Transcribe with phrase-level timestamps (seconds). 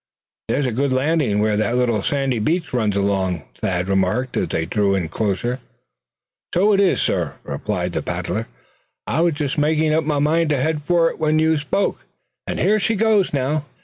[0.47, 4.65] "There's a good landing where that little sandy beach runs along," Thad remarked, as they
[4.65, 5.59] drew in closer.
[6.55, 8.47] "So it is, suh," replied the paddler.
[9.05, 12.03] "I was just making up my mind to head foh it when you spoke.
[12.51, 13.65] Here she goes, now."